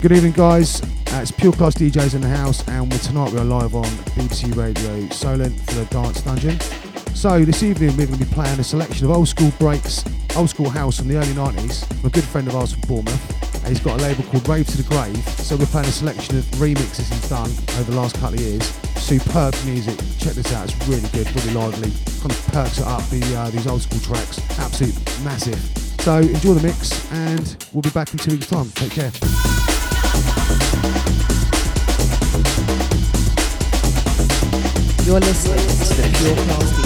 [0.00, 0.80] Good evening, guys.
[0.82, 3.84] Uh, it's Pure Klass DJs in the house, and tonight we are live on
[4.16, 6.58] BBC Radio Solent for the Dance Dungeon.
[7.14, 10.02] So this evening we're going to be playing a selection of old school breaks,
[10.36, 11.86] old school house from the early 90s.
[11.86, 13.66] from a good friend of ours from Bournemouth.
[13.68, 16.44] He's got a label called Rave to the Grave, so we're playing a selection of
[16.56, 18.64] remixes he's done over the last couple of years.
[18.96, 19.98] Superb music.
[20.18, 20.64] Check this out.
[20.64, 21.92] It's really good, really lively.
[22.20, 23.06] Kind of perks it up.
[23.10, 25.60] The uh, these old school tracks, absolute massive.
[26.00, 28.70] So enjoy the mix, and we'll be back in two weeks' time.
[28.70, 29.59] Take care.
[35.10, 36.79] You're listening to the Pure Klass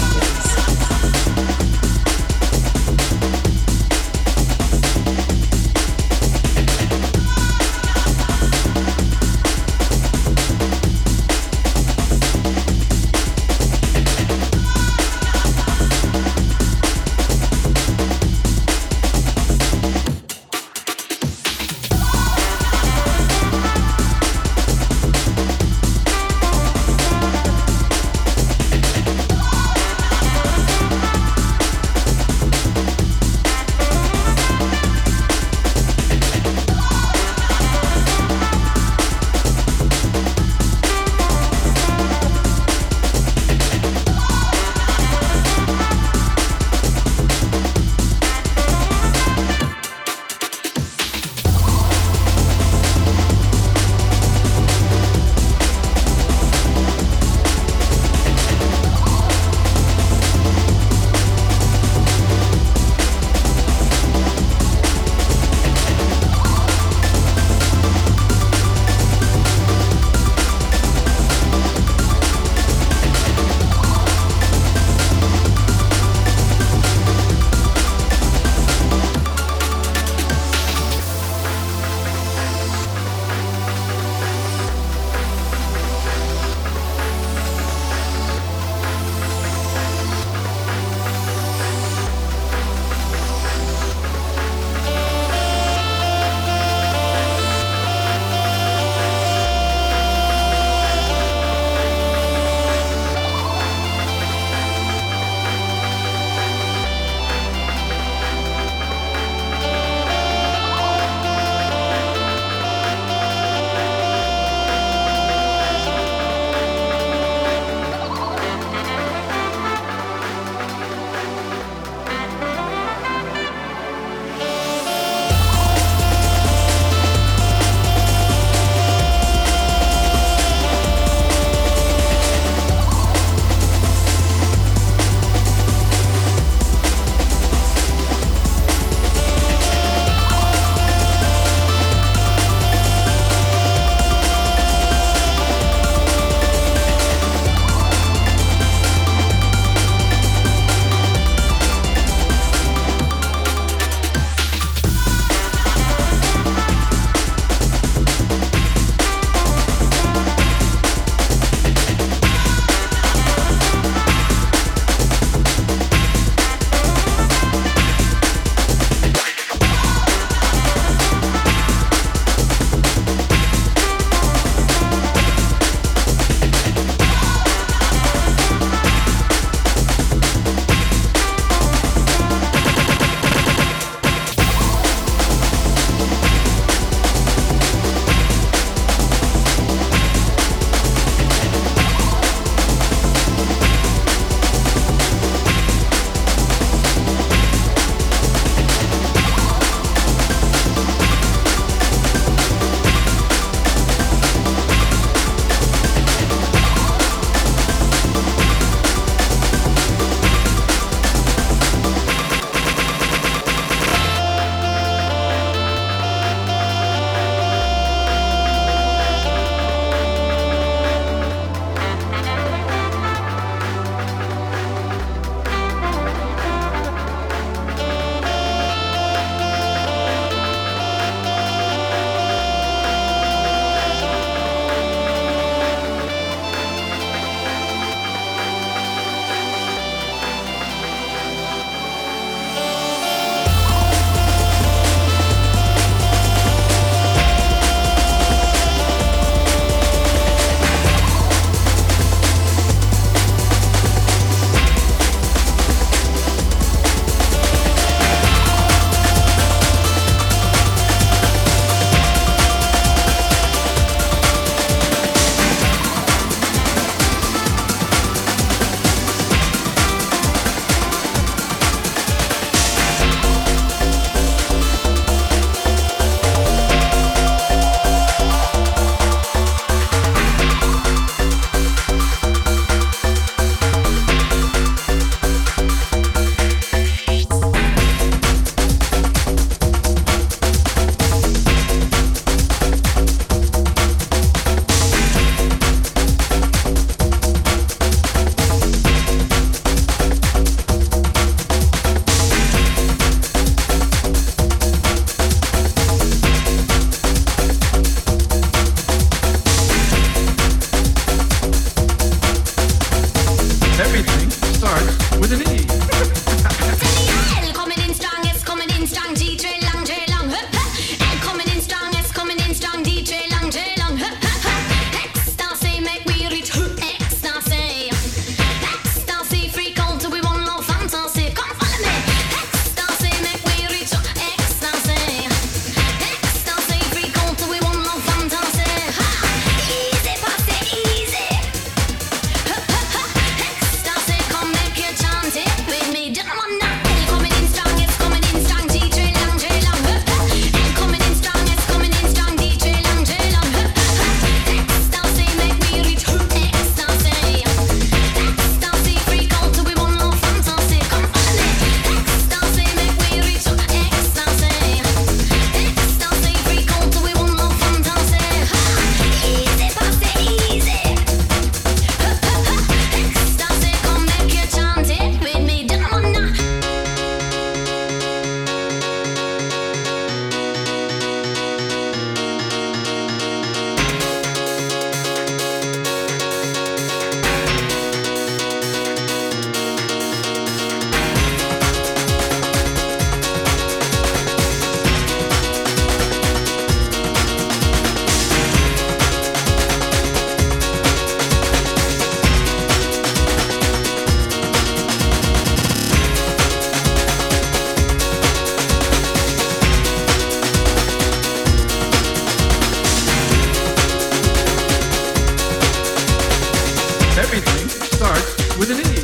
[418.67, 418.94] with an E.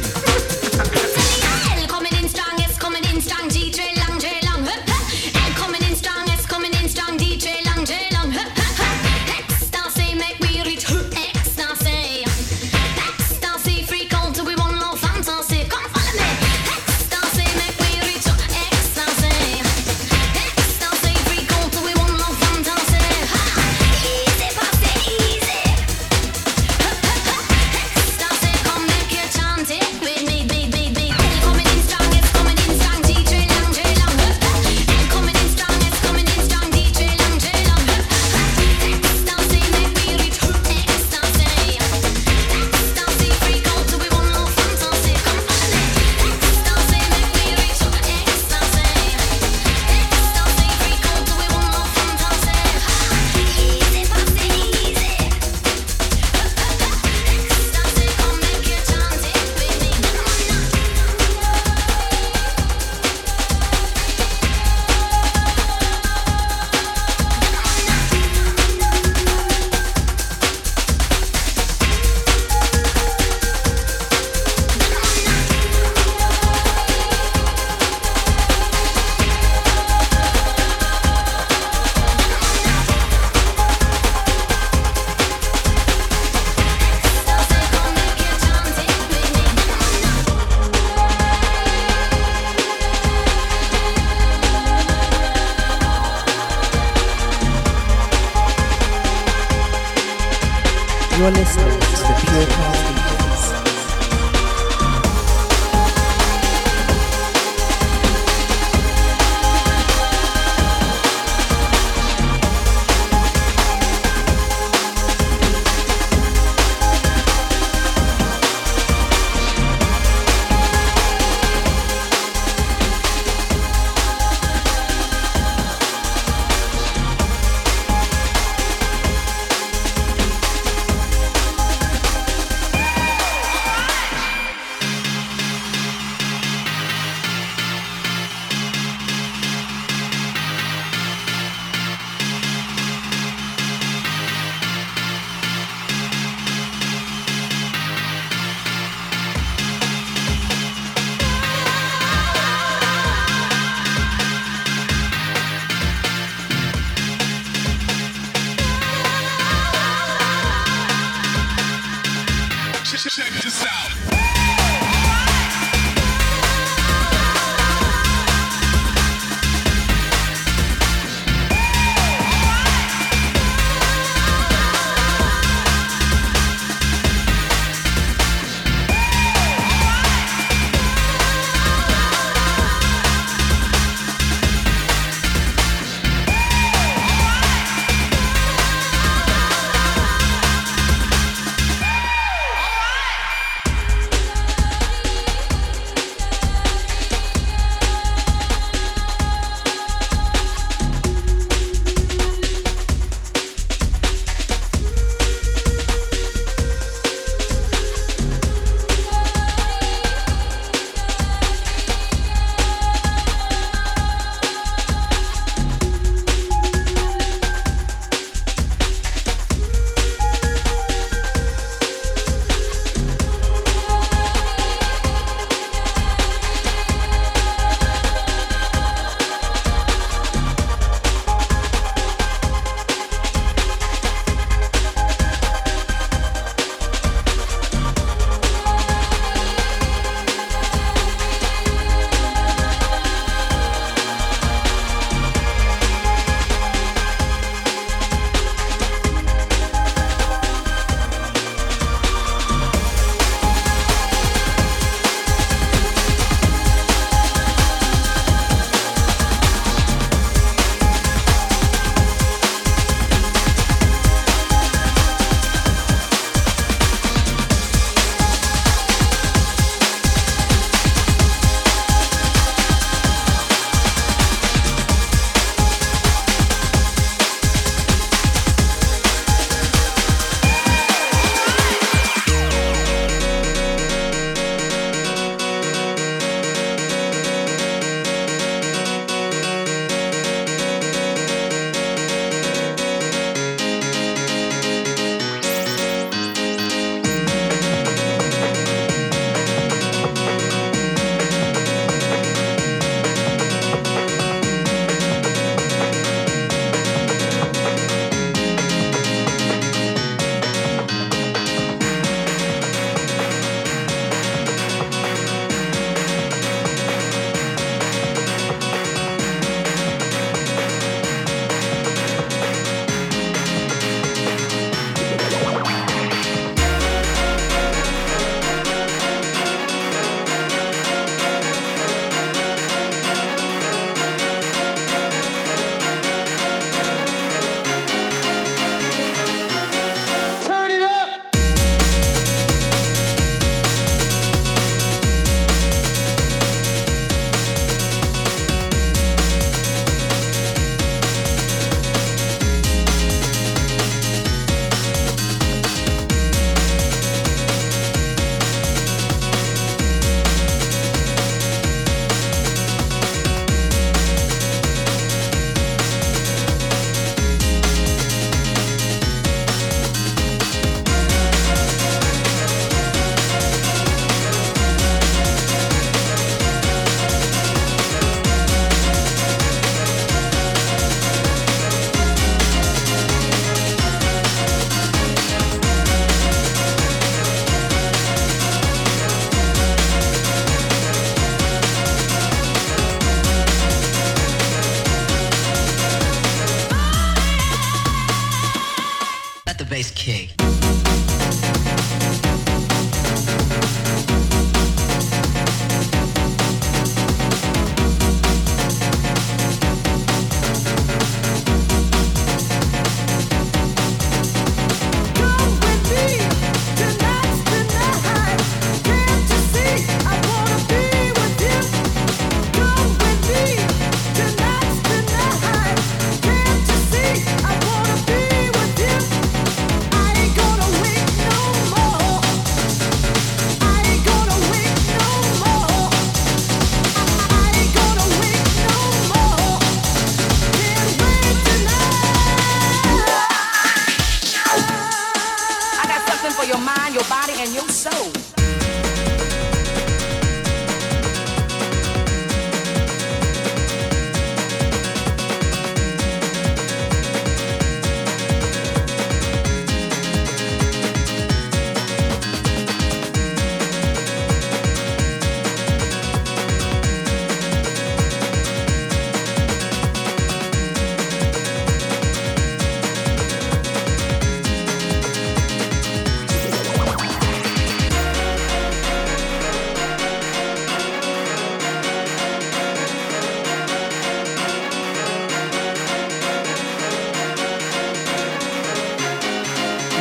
[446.42, 448.41] for your mind, your body, and your soul.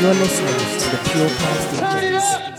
[0.01, 2.50] You're listening to the Pure Klass DJs.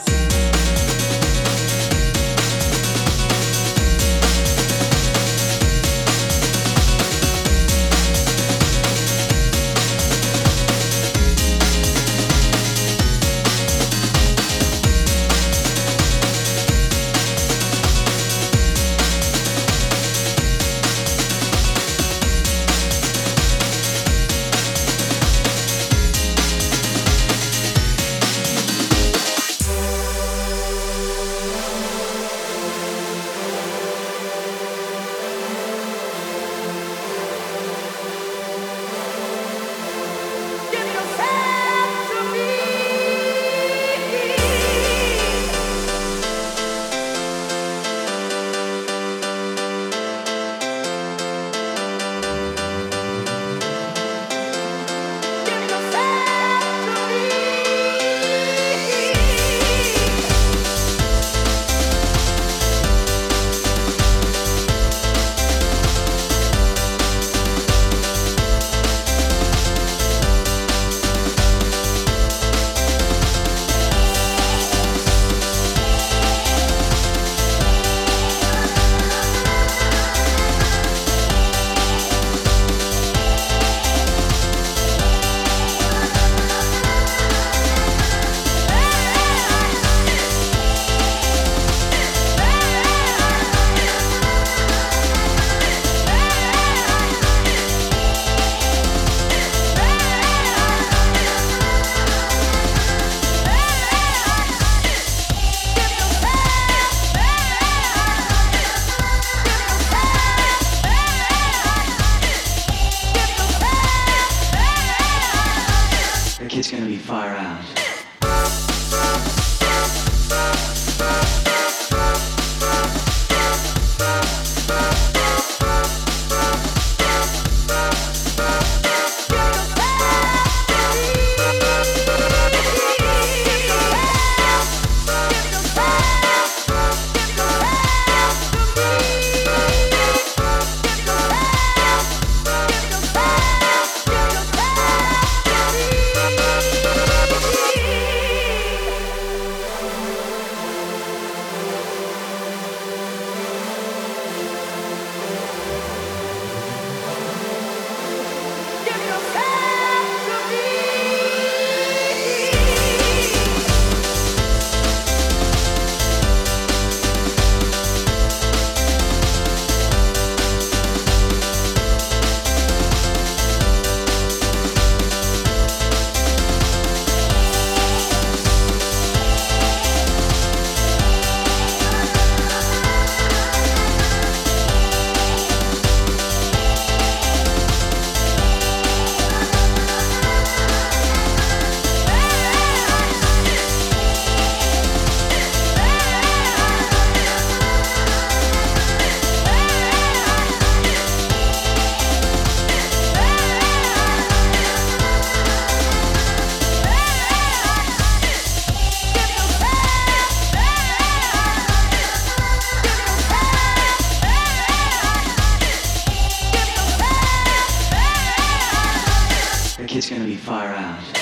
[220.01, 221.20] it's going to be far out.